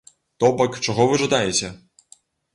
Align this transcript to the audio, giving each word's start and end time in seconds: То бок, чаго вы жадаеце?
То 0.43 0.49
бок, 0.61 0.79
чаго 0.87 1.05
вы 1.13 1.21
жадаеце? 1.23 1.71